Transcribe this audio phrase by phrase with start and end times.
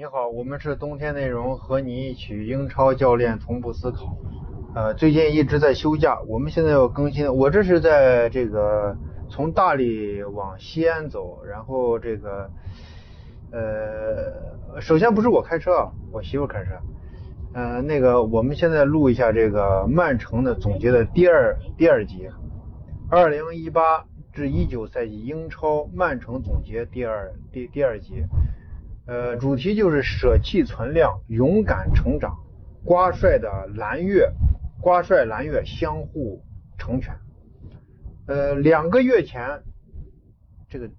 [0.00, 4.16] 你好，我们是冬天内容，和你一起英超教练同步思考。
[4.74, 7.30] 呃，最近一直在休假，我们现在要更新。
[7.30, 8.96] 我这是在这个
[9.28, 12.50] 从大理往西安走，然后这个
[13.52, 16.70] 呃，首先不是我开车啊，我媳妇开车。
[17.52, 22.26] 呃，那个我们现在录一下这个曼城的总结的第二第二集，
[23.10, 28.24] 二零一八至一九赛季英超曼城总结第二第第二集。
[29.06, 32.38] 呃，主题就是舍弃存量，勇敢成长。
[32.84, 34.32] 瓜帅的蓝月，
[34.80, 36.44] 瓜帅蓝月相互
[36.78, 37.14] 成全。
[38.26, 39.62] 呃，两个月前，
[40.68, 40.90] 这个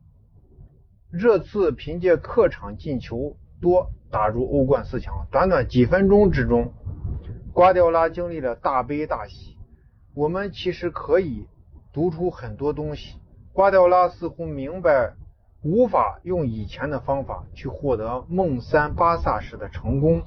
[1.09, 6.73] 热刺凭借客场进球多打入欧冠四强，短短几分钟之中，
[7.53, 9.57] 瓜迪奥拉经历了大悲大喜。
[10.13, 11.47] 我们其实可以
[11.93, 13.15] 读出很多东西。
[13.53, 15.13] 瓜迪奥拉似乎明白。
[15.63, 20.23] 无法用以前的方法去获得梦三巴萨式的成功。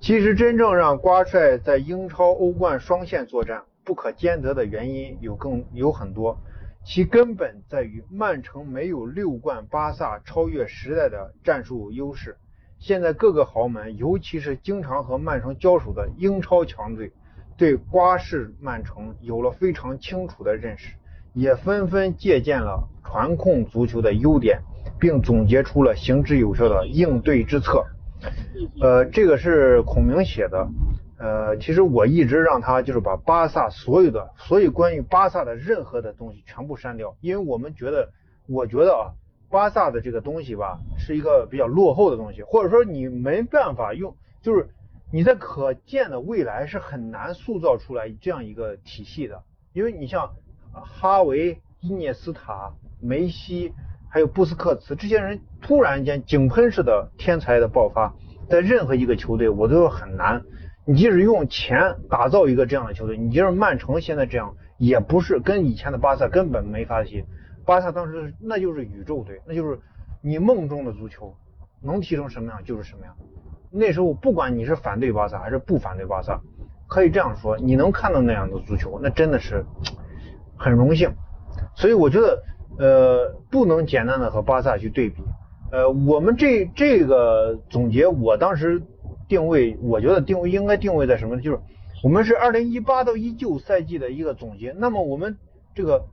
[0.00, 6.38] 其实，真正让瓜帅在英超、欧冠双线作战不可兼得的原因有更有很多，
[6.84, 12.36] 其根本在于曼城没有六冠巴萨超越时代的战术优势。
[12.78, 17.14] 现在各个豪门，尤其是经常和曼城交手的英超强队，
[17.56, 20.94] 对瓜式曼城有了非常清楚的认识。
[21.34, 24.62] 也纷纷借鉴了传控足球的优点，
[25.00, 27.84] 并总结出了行之有效的应对之策。
[28.80, 30.68] 呃，这个是孔明写的。
[31.18, 38.10] 呃，其实我一直让他就是把巴萨所有的，所有关于巴萨的任何的东西全部删掉，因为我们觉得，
[38.46, 39.02] 我觉得啊，
[39.50, 44.68] 巴萨的这个东西吧，是一个比较落后的东西，或者说你没办法用，就是
[45.12, 50.30] 你在可见的未来是很难塑造出来这样一个体系的，因为你像。
[50.74, 53.72] 哈维、伊涅斯塔、梅西，
[54.10, 58.14] 还有布斯克茨这些人突然间井喷式的天才的爆发，
[58.48, 60.42] 在任何一个球队我都很难。
[60.86, 67.24] 你即使用钱打造一个这样的球队，你就是曼城现在这样，也不是跟以前的巴萨根本没法踢。
[67.64, 69.80] 巴萨当时那就是宇宙队，那就是
[70.20, 71.34] 你梦中的足球，
[71.80, 73.14] 能踢成什么样就是什么样。
[73.70, 76.40] 那时候不管你是反对巴萨还是不反对巴萨，
[76.86, 79.64] 可以这样说，你能看到那样的足球，那真的是。
[80.56, 81.12] 很荣幸，
[81.74, 82.42] 所以我觉得，
[82.78, 85.22] 呃，不能简单的和巴萨去对比。
[85.72, 88.80] 呃，我们这这个总结，我当时
[89.28, 91.42] 定位，我觉得定位应该定位在什么呢？
[91.42, 91.58] 就是
[92.04, 94.72] 我们是二零一八到一九赛季的一个总结。
[94.78, 95.36] 那么我们
[95.74, 96.04] 这个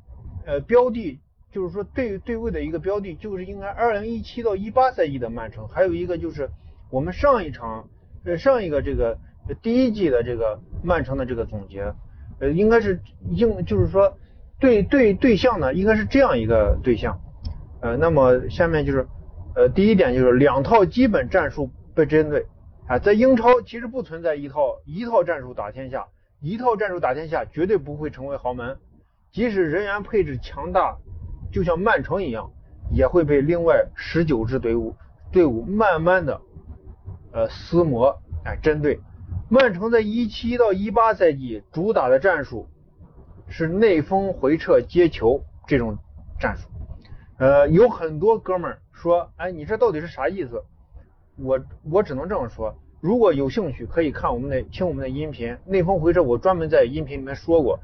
[0.47, 1.19] 呃标的，
[1.51, 5.67] 就是说对对位的一个标的，就是应该二零一七到一八赛季的曼城。
[5.67, 6.49] 还有一个就是
[6.89, 7.87] 我们上一场
[8.25, 9.17] 呃上一个这个
[9.61, 11.93] 第一季的这个曼城的这个总结，
[12.39, 14.17] 呃，应该是应就是说。
[14.61, 17.19] 对对对象呢，应该是这样一个对象，
[17.81, 19.07] 呃，那么下面就是，
[19.55, 22.45] 呃，第一点就是两套基本战术被针对。
[22.87, 26.05] 啊，在英超其实不存在一套一套战术打天下，
[26.41, 28.77] 一套战术打天下绝对不会成为豪门，
[29.31, 30.97] 即使人员配置强大，
[31.51, 32.51] 就像曼城一样，
[32.91, 34.95] 也会被另外十九支队伍
[35.31, 36.39] 队伍慢慢的
[37.31, 38.99] 呃撕磨哎针对，
[39.49, 42.67] 曼城在一七到一八赛季主打的战术。
[43.51, 45.97] 是内锋回撤接球这种
[46.39, 46.67] 战术，
[47.37, 50.63] 呃，有很多哥们儿说，哎，你这到底是啥意思？
[51.37, 51.59] 我
[51.91, 55.57] 我只能这么说，如果有兴趣，可以看我们的听我们的音频。
[55.65, 57.79] 内锋回撤我专门在音频里面说过，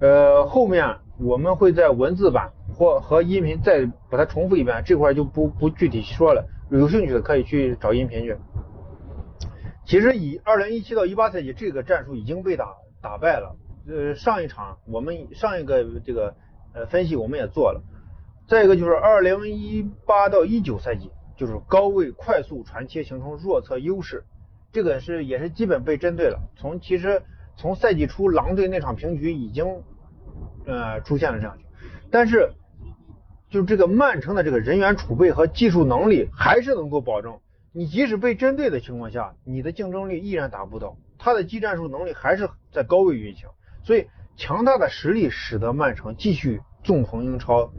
[0.00, 6.46] 呃，后面我们会在文字版或和音频再把它重复一遍，这块就不不具体说了。
[6.70, 8.36] 有兴趣的可以去找音频去。
[9.84, 13.56] 其实以二零一七到一八赛季这个战术已经被打打败了。
[13.90, 16.36] 呃，上一场我们上一个这个
[16.72, 17.82] 呃分析我们也做了，
[18.46, 24.24] 再一个就是二零一八到一九赛季，就是高位快速传切形成弱侧优势，
[24.70, 26.38] 这个是也是基本被针对了。
[26.56, 27.22] 从其实
[27.56, 29.82] 从赛季初狼队那场平局已经
[30.66, 31.58] 呃出现了这样，
[32.10, 32.52] 但是
[33.48, 37.40] 就这个曼城的这个人员储备和技术能力还是能够保证，
[37.72, 43.48] 你即使被针对的情况下，你的竞争力依然达不到，他的技战术能力还是在高位运行。
[43.82, 44.06] 所以，
[44.36, 47.70] 强大的实力使得曼城继续纵横英超。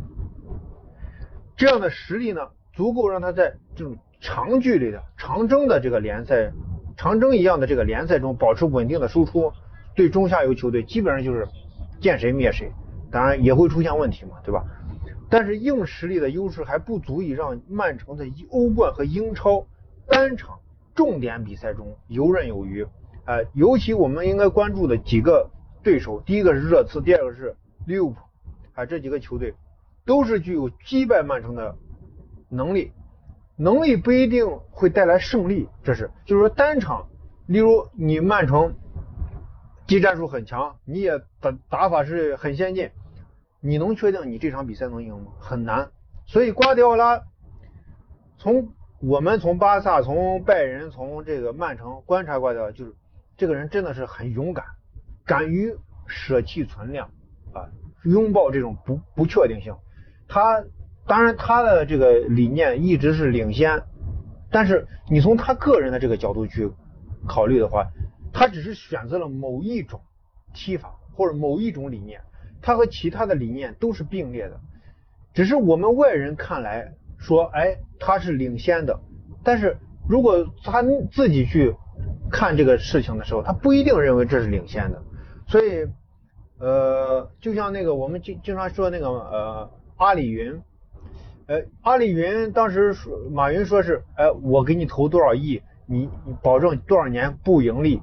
[1.56, 2.42] 这样的实力呢，
[2.74, 6.52] 足够让他在这种长距离的长征的这个联赛，
[6.98, 9.54] 长征一样的这个联赛中保持稳定的输出。
[9.94, 11.48] 对中下游球队，基本上就是
[12.00, 12.72] 见谁灭谁。
[13.12, 14.66] 当然也会出现问题嘛，对吧？
[15.30, 19.66] 但是硬实力的优势还不足以让曼城在欧冠和英超
[20.08, 20.60] 单场
[20.96, 22.88] 重点比赛中游刃有余。
[23.26, 25.50] 呃，尤其我们应该关注的几个。
[25.84, 27.56] 对手第一个是热刺，第二个是
[27.86, 28.20] 利物浦，
[28.74, 29.54] 啊，这几个球队
[30.06, 31.76] 都是具有击败曼城的
[32.50, 32.92] 能力。
[33.58, 37.08] 能力不一定会带来胜利，这是就是说单场，
[37.46, 38.74] 例如你曼城
[39.86, 42.90] 技战术很强，你也打打法是很先进，
[43.60, 45.34] 你能确定你这场比赛能赢吗？
[45.40, 45.92] 很难。
[46.26, 47.22] 所以瓜迪奥拉
[48.40, 52.96] 从我们从巴萨、从拜仁、从这个曼城观察瓜迪奥拉，就是
[53.38, 54.66] 这个人真的是很勇敢，
[55.26, 55.76] 敢于
[56.08, 57.10] 舍弃存量
[57.54, 57.70] 啊，
[58.04, 59.76] 拥抱这种不不确定性。
[60.28, 60.64] 他。
[61.08, 63.82] 当然，他的这个理念一直是领先，
[64.52, 66.72] 但是你从他个人的这个角度去
[67.28, 67.88] 考虑的话，
[68.32, 70.00] 他只是选择了某一种
[70.54, 72.22] 踢法或者某一种理念，
[72.62, 74.62] 他和其他的理念都是并列的，
[75.34, 79.02] 只是我们外人看来说，哎，他是领先的，
[79.44, 79.76] 但是
[80.08, 81.76] 如果他自己去
[82.32, 85.02] 看这个事情的时候，他不一定认为这是领先的，
[85.52, 85.86] 所以，
[86.60, 90.62] 呃，就像那个我们经经常说那个呃阿里云。
[91.48, 98.02] 呃，阿里云当时说，马云说是，哎，我给你投多少亿，你你保证多少年不盈利，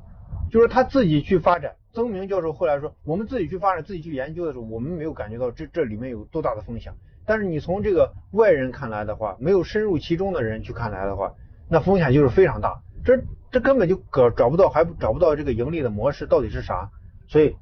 [0.51, 1.77] 就是他自己去发展。
[1.95, 6.93] 曾明教授后来说，我们自己去发展，自己去研究的时候，我们没有感觉到这这里面有多大的风险。
[7.25, 11.33] 但是你从这个外人看来的话，没有深入其中的人去看来的话，
[11.71, 12.83] 那风险就是非常大。
[13.07, 13.19] 这
[13.51, 16.91] 这根本就找找不到，还找不到这个盈利的模式到底是啥。
[17.29, 17.55] 所以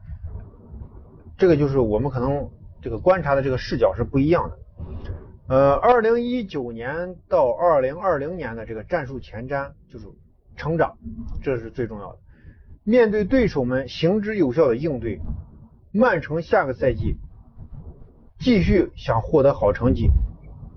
[1.36, 2.48] 这个就是我们可能
[2.80, 4.58] 这个观察的这个视角是不一样的。
[5.48, 10.06] 呃，二零一九年到二零二零年的这个战术前瞻就是
[10.56, 10.96] 成长，
[11.42, 12.18] 这是最重要的。
[12.82, 15.20] 面对对手们行之有效的应对，
[15.92, 17.16] 曼城下个赛季
[18.38, 20.10] 继续想获得好成绩，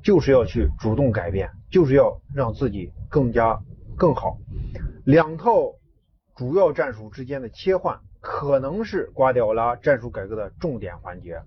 [0.04, 3.60] 就是要去主动改变，就是要让自己更加
[3.96, 4.38] 更好。
[5.06, 5.74] 两套
[6.36, 11.42] 主要战术之间的切换，可能是瓜迪奥拉战术改革的重点环节。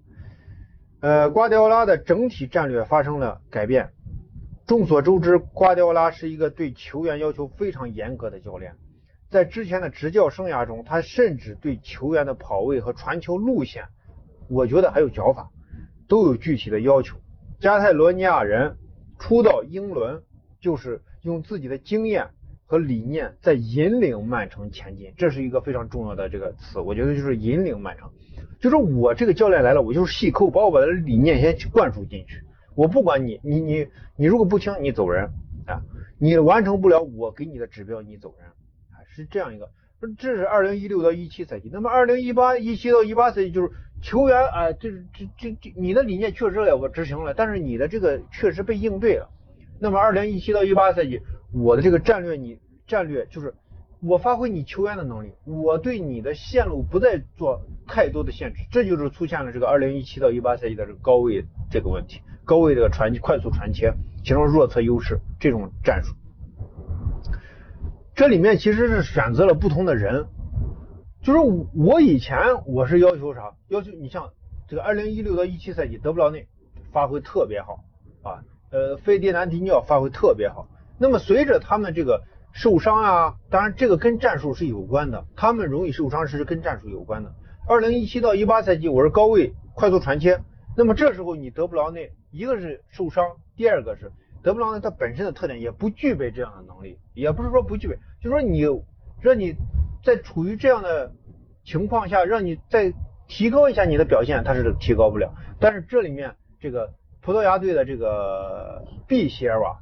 [1.01, 3.91] 呃，瓜迪奥拉的整体战略发生了改变。
[4.67, 8.75] 众所周知，瓜迪奥拉是一个对球员要求非常严格的教练。
[9.29, 13.85] 在之前的执教生涯中，他甚至对球员的跑位和传球路线，
[14.49, 15.51] 我觉得还有脚法，
[16.07, 17.17] 都有具体的要求。
[17.59, 18.77] 加泰罗尼亚人
[19.19, 20.23] 初到英伦，
[20.61, 22.29] 就是用自己的经验
[22.73, 26.81] 和理念在引领曼城前进，这是一个非常重要的这个词。
[26.81, 28.09] 我觉得就是引领曼城。
[28.59, 32.43] 就是我这个教练来了，我就是细抠，把我的理念先灌输进去。
[32.75, 33.87] 我不管你，你你
[34.17, 35.29] 你如果不听，你走人
[35.67, 35.83] 啊！
[36.19, 38.49] 你完成不了我给你的指标，你走人
[38.93, 39.05] 啊！
[39.15, 39.69] 是这样一个。
[40.17, 43.71] 这是二零一六到一七赛季，那么二零一八一七到一八赛季就是
[44.01, 49.29] 球员啊，这这这这你的理念确实了，我执行了，但是你的这个确实被应对了。
[49.79, 51.21] 那么二零一七到一八赛季，
[51.53, 53.55] 我的这个战略，你战略就是。
[54.05, 63.95] 我发挥你球员的能力，我对你的线路不再做太多的限制，这就是出现了这个二零一七到一八赛季的这个高位这个问题，高位这个传快速传切
[64.25, 66.17] 形成弱侧优势这种战术。
[68.17, 70.27] 这里面其实是选择了不同的人，
[71.23, 71.39] 就是
[71.73, 73.53] 我以前我是要求啥？
[73.69, 74.31] 要求你像
[74.67, 76.49] 这个二零一六到一七赛季德布劳内
[76.91, 77.85] 发挥特别好
[78.25, 80.67] 啊，呃，费迪南迪尼奥发挥特别好。
[81.03, 82.23] 那么随着他们这个。
[82.55, 87.33] 受伤啊，当然这个跟战术是有关的，他们容易受伤是跟战术有关的。
[87.67, 90.39] 二零一七到一八赛季，我是高位快速传切，
[90.77, 93.25] 那么这时候你德布劳内一个是受伤，
[93.57, 94.13] 第二个是
[94.43, 98.61] 德布劳内他本身的特点也不具备这样的能力，也不是说不具备，就说你
[99.23, 99.55] 让你
[100.05, 101.11] 在处于这样的
[101.65, 102.93] 情况下，让你再
[103.29, 105.33] 提高一下你的表现，他是提高不了。
[105.59, 106.93] 但是这里面这个
[107.23, 109.79] 葡萄牙队的这个毕希尔瓦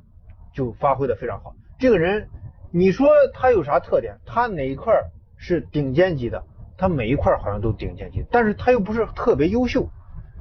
[0.55, 2.29] 就发挥的非常好，这个人。
[2.73, 4.19] 你说他有啥特点？
[4.25, 4.95] 他哪一块
[5.37, 6.45] 是顶尖级的？
[6.79, 9.91] 他每一块好像都顶尖级，但是他又不是特别优秀，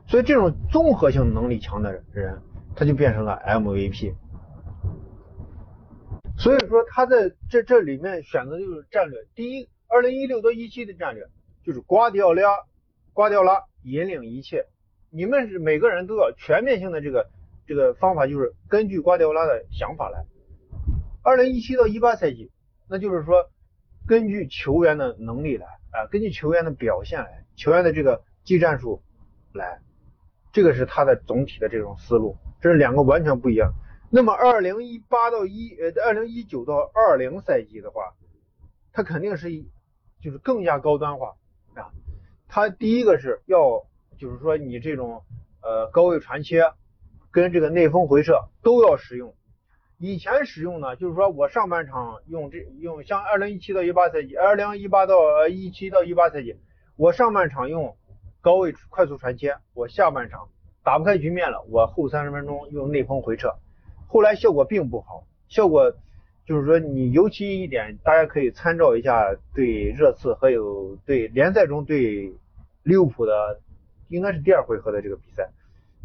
[0.08, 2.40] 所以这种综合性能力强的人，
[2.76, 4.14] 他就变成了 MVP。
[6.38, 11.24] 所以说他在这这里面选择就是战略，第一，二零一六到一七的战略
[11.66, 12.44] 就是瓜迪奥拉，
[13.12, 14.68] 瓜迪奥拉引领一切，
[15.10, 17.28] 你们是每个人都要全面性的这个
[17.70, 20.26] 这个方法，就是根据瓜迪奥拉的想法来。
[21.22, 22.50] 二零一七到一八赛季，
[22.90, 23.52] 那就是说，
[24.08, 29.04] 根据球员的能力来啊，根据球员的表现来，球员的这个技战术
[29.54, 29.82] 来，
[30.52, 33.72] 这个是他的总体的这种思路，这是两个完全不一样。
[34.10, 38.16] 那么二零一八到一呃二零一九到二零赛季的话，
[38.92, 39.52] 他肯定是
[40.24, 41.36] 就是更加高端化
[41.76, 41.94] 啊，
[42.48, 43.86] 他第一个是要
[44.18, 45.22] 就是说你这种
[45.62, 46.64] 呃高位传切
[47.32, 48.34] 跟这个内锋回撤
[48.64, 49.34] 都要使用。
[49.98, 56.56] 以前使用呢，就是说我上半场用这用像二零一七到一八赛季，二零一八到呃一七到一八赛季，
[56.96, 57.98] 我上半场用
[58.40, 60.48] 高位快速传切，我下半场
[60.86, 63.56] 打不开局面了，我后三十分钟用内锋回撤，
[64.08, 65.94] 后来效果并不好，效果
[66.46, 72.34] 就是说你尤其一点，大家可以参照一下对热刺还有对联赛中对
[72.84, 73.60] 利物浦的，
[74.08, 75.50] 应该是第二回合的这个比赛。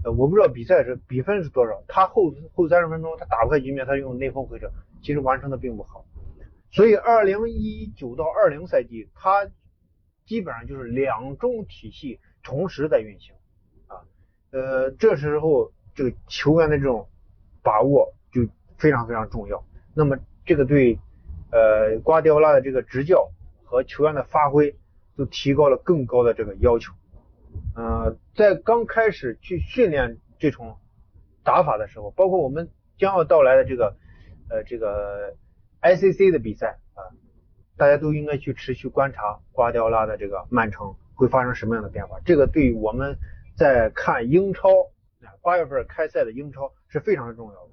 [0.05, 4.71] 呃，我不知道比赛是比分是多少，他后后三十分钟他打不开局面，他用内锋回撤，
[5.03, 6.05] 其实完成的并不好。
[6.71, 9.49] 所以二零一九到二零赛季，他
[10.27, 13.35] 基本上就是两种体系同时在运行
[13.87, 14.05] 啊。
[14.51, 17.09] 呃，这时候这个球员的这种
[17.63, 18.43] 把握就
[18.77, 19.65] 非常非常重要。
[19.95, 20.99] 那么这个对
[21.51, 23.31] 呃瓜迪奥拉的这个执教
[23.65, 24.77] 和球员的发挥
[25.17, 26.93] 都提高了更高的这个要求。
[27.75, 30.78] 呃，在刚开始去训练这种
[31.43, 33.97] 打法的时候，包括我们将要到来的这个
[34.49, 35.35] 呃这个
[35.83, 37.02] ICC 的比赛啊，
[37.76, 42.21] 大家都应该去持续观察瓜迪奥拉的这个曼城会发生什么样的变化。
[42.25, 43.19] 这个对于我们
[43.57, 44.69] 在看英超
[45.23, 47.71] 啊八月份开赛的英超是非常重要的。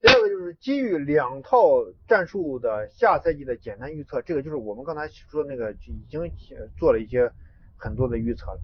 [0.00, 6.30] 第二个就是基于两套战术的下赛季的简单预测，这个就是我们刚才说的那个已经
[6.78, 7.32] 做了一些。
[7.82, 8.60] 很多的预测了。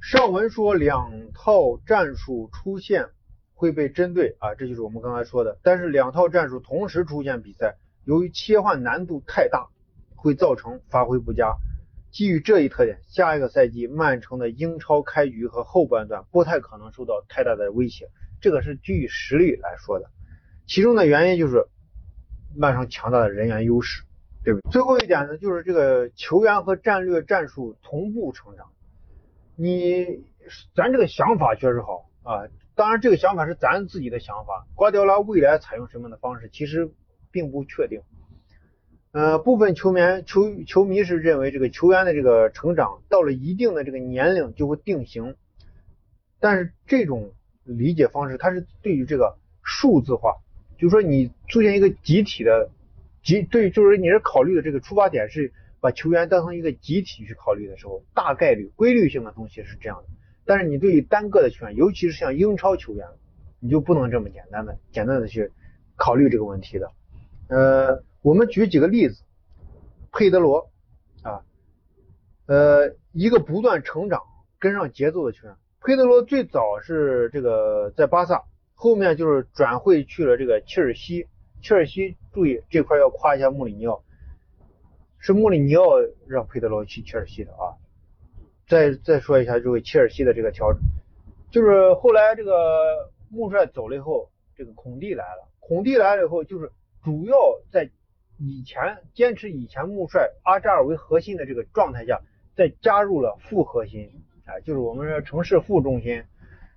[0.00, 3.10] 上文说两套战术出现
[3.54, 5.60] 会被针对啊，这就是我们刚才说的。
[5.62, 9.68] 但是两套战术同时出现比赛，由于切换难度太大，
[10.16, 11.54] 会造成发挥不佳。
[12.10, 18.08] 基于这一特点，下一个赛季曼城的英超开局和后半段不太可能受到太大的威胁。
[18.40, 20.10] 这个是基于实力来说的，
[20.66, 21.68] 其中的原因就是
[22.56, 24.02] 曼城强大的人员优势。
[24.48, 24.70] 对不对？
[24.70, 28.70] 最后一点呢，就是这个球员和战略战术同步成长。
[29.56, 30.24] 你
[30.74, 34.66] 咱这个想法确实好啊，当然这个想法是咱自己的想法。
[34.74, 36.90] 瓜迪奥拉未来采用什么样的方式，其实
[37.30, 38.00] 并不确定。
[39.12, 45.36] 呃，部分球迷球球迷是认为这个球员的这个成长到了一定的这个年龄就会定型，
[46.40, 50.36] 但是这种理解方式它是对于这个数字化，
[50.78, 52.70] 就是说你出现一个集体的。
[53.28, 60.08] 集对，就是你是考虑的这个出发点是把球员当成一个集体去考虑的时候，大概率规律性的东西是这样的。
[60.46, 63.06] 但是你对于单个的球员，尤其是像英超球员，
[63.60, 65.52] 你就不能这么简单的、简单的去
[65.94, 66.90] 考虑这个问题的。
[67.50, 69.22] 呃，我们举几个例子，
[70.10, 70.70] 佩德罗
[71.20, 71.44] 啊，
[72.46, 74.22] 呃，一个不断成长、
[74.58, 75.54] 跟上节奏的球员。
[75.82, 78.44] 佩德罗最早是这个在巴萨，
[78.74, 81.26] 后面就是转会去了这个切尔西。
[81.60, 84.04] 切尔西注意这块要夸一下穆里尼奥，
[85.18, 87.74] 是穆里尼奥让佩德罗去切尔西的啊。
[88.68, 90.80] 再再说一下这个切尔西的这个调整，
[91.50, 95.48] 就是后来这个穆帅走了以后，这个孔蒂来了。
[95.58, 96.70] 孔蒂来了以后，就是
[97.02, 97.36] 主要
[97.72, 97.90] 在
[98.36, 102.20] 以前坚持以前穆帅阿扎尔为核心的这个状态下，
[102.54, 106.22] 再加入了副核心，啊，就是我们说城市副中心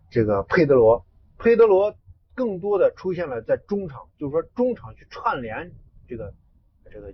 [0.10, 1.06] 这个佩德罗，
[1.38, 1.96] 佩德罗。
[2.34, 5.72] 更多的出现了在中场，就是说中场去串联
[6.08, 6.34] 这个
[6.90, 7.14] 这个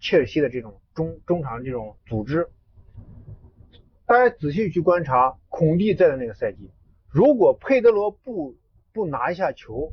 [0.00, 2.48] 切尔西的这种中中场这种组织。
[4.06, 6.70] 大家仔细去观察孔蒂在的那个赛季，
[7.08, 8.56] 如果佩德罗不
[8.92, 9.92] 不拿一下球，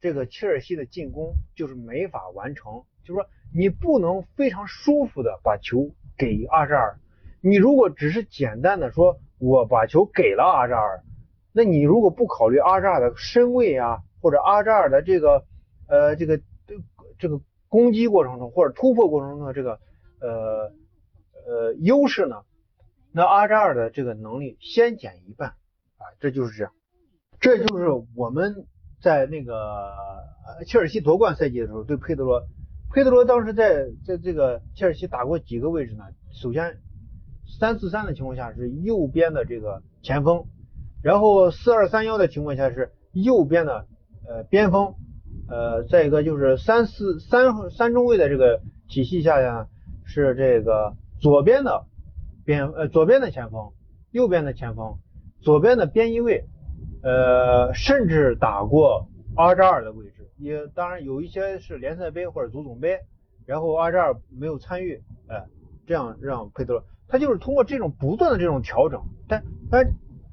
[0.00, 2.84] 这个切尔西的进攻就是没法完成。
[3.02, 7.00] 就是说你不能非常舒服的把球给阿扎尔，
[7.40, 11.02] 你如果只是简单的说我把球给了阿扎尔。
[11.54, 15.44] 那你如果不考虑阿扎尔的身位啊，或者阿扎尔的这个
[15.86, 16.40] 呃这个
[17.18, 19.78] 这个攻击过程中或者突破过程中的这个
[20.20, 20.72] 呃
[21.46, 22.36] 呃优势呢，
[23.12, 26.72] 那阿扎尔的这个能力先减一半啊，这就是这样，
[27.38, 28.66] 这就是我们
[29.02, 29.92] 在那个
[30.66, 32.42] 切尔西夺冠赛季的时候对佩德罗，
[32.94, 36.04] 佩德罗当时在在这个切尔西打过几个位置呢？
[36.32, 36.78] 首先
[37.60, 40.46] 三四三的情况下是右边的这个前锋。
[41.02, 43.86] 然后四二三幺的情况下是右边的
[44.24, 44.94] 呃边锋，
[45.48, 49.66] 呃再一个就是三四三三中卫的这个体系下呀
[50.04, 51.86] 是这个左边的
[52.44, 53.72] 边呃左边的前锋，
[54.12, 54.98] 右边的前锋，
[55.40, 56.44] 左边的边翼位，
[57.02, 63.00] 呃甚至打过阿扎尔的位置，也当然有一些是联赛杯或者足总杯，
[63.44, 65.44] 然后阿扎尔没有参与，哎
[65.84, 69.92] 这样让佩德罗他就是通过这种不断的这种调整，但但。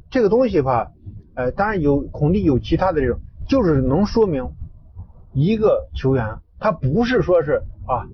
[0.10, 0.92] 这个东西吧，
[1.36, 4.50] 呃，当然有孔蒂有其他的这种，就是能说明
[5.34, 8.10] 一个球员他不是说是啊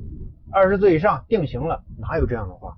[0.52, 2.76] 二十岁以上定型了，哪有这样的话？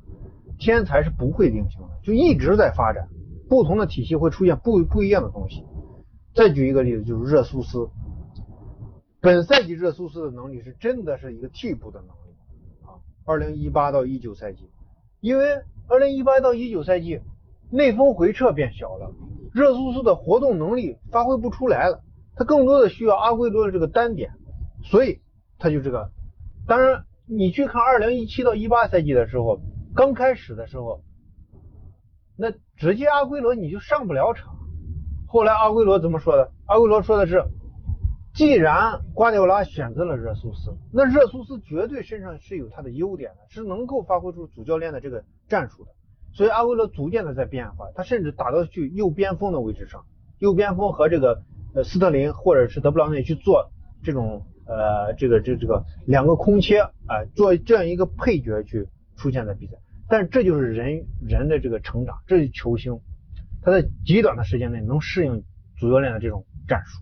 [0.59, 3.09] 天才是不会定型的，就一直在发展，
[3.49, 5.65] 不同的体系会出现不不一样的东西。
[6.35, 7.89] 再举一个例子，就是热苏斯，
[9.19, 12.35] 本赛季热苏斯的能力是真的是一个替补的能力
[12.85, 13.01] 啊。
[13.25, 14.69] 二零一八到一九赛季，
[15.21, 15.45] 因为
[15.87, 17.19] 二零一八到一九赛季。
[17.69, 19.11] 内锋回撤变小了，
[19.53, 22.01] 热苏斯的活动能力发挥不出来了，
[22.35, 24.31] 他更多的需要阿圭罗的这个单点，
[24.83, 25.21] 所以
[25.59, 26.11] 他就这个。
[26.65, 29.59] 当然，你去看二零一七到一八赛季的时候，
[29.95, 31.01] 刚开始的时候，
[32.37, 34.55] 那直接阿圭罗你就上不了场。
[35.27, 36.51] 后来阿圭罗怎么说的？
[36.65, 37.43] 阿圭罗说的是，
[38.33, 45.91] 既然瓜迪奥拉选择了热苏斯，那热苏斯绝对身上是有他的优点的，是能够发挥出主教练的这个战术的。
[46.37, 50.05] 所以阿圭罗逐渐的在变化，他甚至打到去右边锋的位置上，
[50.37, 51.41] 右边锋和这个
[51.73, 53.71] 呃斯特林或者是德布劳内去做
[54.03, 59.73] 这种呃这个这这个两个空切啊，做这样一个配角去出现在比赛。
[60.07, 62.99] 但这就是人人的这个成长，这是球星，
[63.63, 65.43] 他在极短的时间内能适应
[65.75, 67.01] 主教练的这种战术。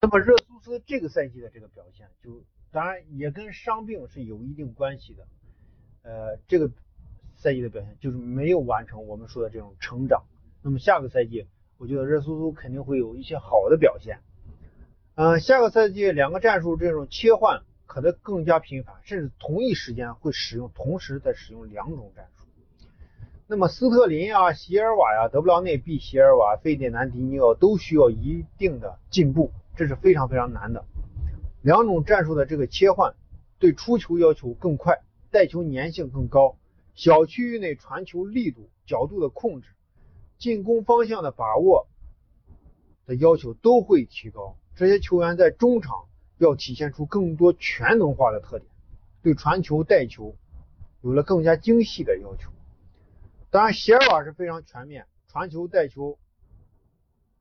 [0.00, 5.26] 那么热苏斯这个赛季的这个表现，就当然也跟伤病是有一定关系的，
[6.04, 6.70] 呃这个。
[7.46, 10.24] 赛季的表现就是没有完成我们说的这种成长。
[10.62, 11.46] 那么下个赛季，
[11.78, 14.18] 我觉得热苏苏肯定会有一些好的表现。
[15.14, 22.46] 嗯，下个赛季两个战术这种切换可能更加频繁，甚至同一时间会使用，同时在使用两种战术。
[23.46, 30.84] 那么斯特林啊、席尔瓦呀、德布劳内、毕席尔瓦、费迪南迪尼奥都需要一定的进步，这是非常非常难的。
[31.62, 33.14] 两种战术的这个切换，
[33.60, 34.98] 对出球要求更快，
[35.30, 36.56] 带球粘性更高。
[36.96, 39.68] 小区域内传球力度、角度的控制、
[40.38, 41.86] 进攻方向的把握
[43.04, 44.56] 的要求都会提高。
[44.74, 46.06] 这些球员在中场
[46.38, 48.70] 要体现出更多全能化的特点，
[49.22, 50.34] 对传球带球
[51.02, 52.50] 有了更加精细的要求。
[53.50, 56.18] 当然，席尔瓦是非常全面，传球带球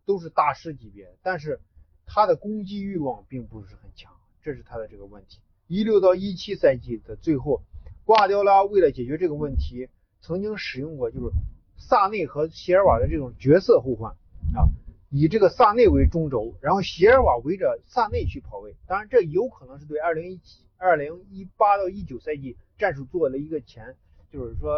[0.06, 1.62] 都是大师级别，但是
[2.06, 5.40] 他的攻击欲望并不是很强，这是他的这个问题。
[5.68, 7.62] 一六到一七赛季的最后。
[8.06, 9.90] 瓜迪奥拉为了解决这个问题，
[10.22, 11.32] 曾经使用过就是
[11.76, 14.12] 萨内和席尔瓦的这种角色互换
[14.56, 14.70] 啊，
[15.10, 18.76] 以这个萨内为中轴，然后席尔瓦围着萨内去跑位。
[18.86, 23.96] 当然，这有可能是对二零一七、二零一八到一九赛季战术做了一个前，
[24.32, 24.72] 就是说，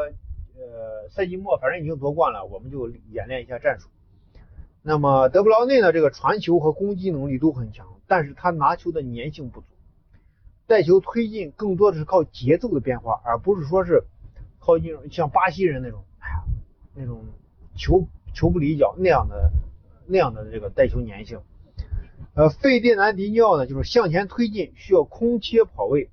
[0.55, 3.89] 呃，赛季末反正已经夺冠了，我们就演练一下战术。
[4.81, 9.67] 那么德布劳内呢，这个传球和攻击能力都很强，但是他拿球的粘性不足。
[10.67, 14.03] 带球推进更多的是靠节奏的变化，而不是说是
[14.59, 16.43] 靠一种像巴西人那种，哎呀，
[16.93, 17.25] 那种
[17.75, 19.51] 球球不离脚那样的
[20.05, 21.39] 那样的这个带球粘性。
[22.33, 26.11] 呃，费迪南迪尼奥呢，就是向前推进需要空切跑位，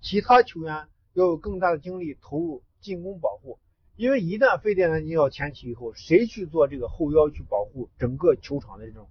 [0.00, 3.58] 其他球员要有更大的精力投入进攻保护，
[3.96, 9.06] 因为一旦费迪南迪尼奥前起以后，谁去做这个后腰去保护整个球场的这种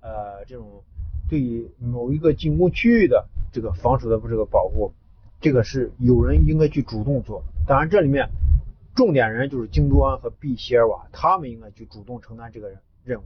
[0.00, 0.84] 呃这种
[1.28, 3.28] 对于某一个进攻区域的。
[3.52, 4.92] 这个防守的这个保护，
[5.40, 7.44] 这个是有人应该去主动做。
[7.68, 8.28] 当然，这里面
[8.96, 13.22] 重点人就是京多安和毕希尔瓦，他们应该去主动承担这个任务。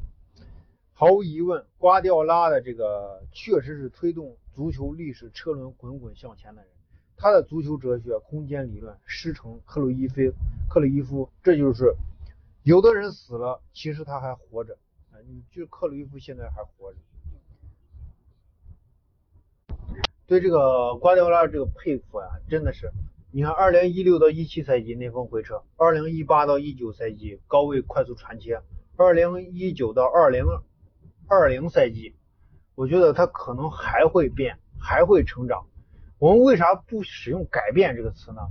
[0.93, 6.71] 毫无疑问，瓜迪奥拉的这个确实是推动足球历史车轮滚滚向前的人。
[7.17, 10.31] 他的足球哲学、空间理论师承克鲁伊菲、
[10.69, 11.95] 克鲁伊夫，这就是
[12.65, 14.77] 有的人死了，其实他还活着
[15.11, 15.17] 啊！
[15.27, 16.99] 你就克鲁伊夫现在还活着。
[20.29, 22.93] 对这个瓜迪奥拉这个佩服呀，真的是，
[23.33, 28.61] 你看，二零一六到一七赛季内锋回撤，二零一八到一九赛季高位快速传切，
[28.99, 30.45] 二零一九到二零
[31.29, 32.15] 二零赛季，
[32.75, 35.65] 我觉得他可能还会变，还会成长。
[36.19, 38.43] 我们为啥不使用改变这个词呢？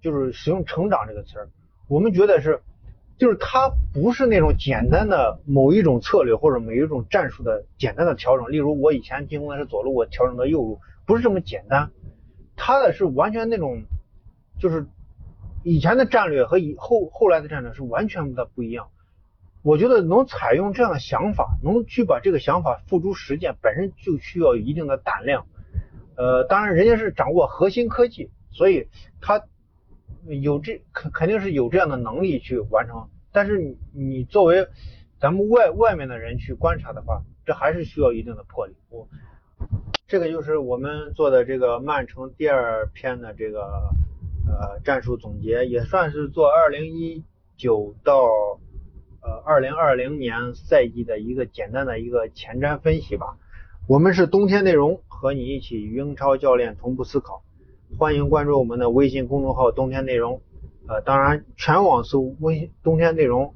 [0.00, 1.50] 就是使用成长这个词儿。
[1.86, 2.62] 我们觉得是，
[3.18, 8.50] 就是他不是那种简单的某一种策略或者某一种战术的简单的调整。
[8.50, 10.80] 例如，我以前进攻的是左路，我调整到右路。
[11.06, 11.92] 不是这么简单，
[12.56, 13.84] 他的是完全那种，
[14.58, 14.86] 就是
[15.62, 18.88] 以前的战略和以后后来的战略是完全的不一样。
[19.62, 25.46] 我觉得能采用这样的想法，能去把这个想法付诸实践，本身就需要一定的胆量。
[26.16, 28.88] 呃，当然人家是掌握核心科技，所以
[29.20, 29.44] 他
[30.26, 33.08] 有这肯肯定是有这样的能力去完成。
[33.32, 34.66] 但是你你作为
[35.20, 38.74] 咱们外外面的人去观察的话，这还是需要一定的魄力。
[38.88, 39.08] 我。
[40.08, 43.62] 这个就是我们做的这个曼城第二篇的这个
[44.46, 47.24] 呃战术总结，也算是做二零一
[47.56, 48.22] 九到
[49.20, 53.36] 呃二零二零年赛季的一个简单的一个前瞻分析吧。
[53.88, 57.42] 我们是冬天内容，和你一起英超教练同步思考，
[57.98, 60.40] 欢迎关注我们的微信公众号冬天内容。
[60.86, 63.54] 呃，当然全网搜微冬天内容，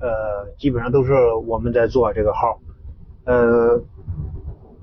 [0.00, 1.12] 呃，基本上都是
[1.46, 2.58] 我们在做这个号，
[3.26, 3.84] 呃。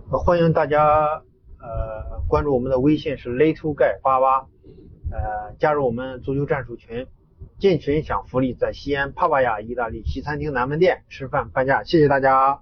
[0.09, 1.21] 欢迎大家
[1.59, 4.47] 呃关注我们的微信是 late to guy 八八，
[5.11, 7.07] 呃加入我们足球战术群，
[7.59, 12.61] 进群享福利，在西安帕帕亚意大利西餐厅南门店吃饭半价，谢谢大家。